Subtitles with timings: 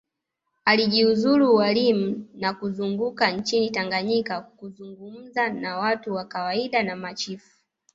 [0.65, 7.57] Alijiuzulu ualimu na kuzunguka nchini Tanganyika kuzungumza na watu wa kawaida na machifu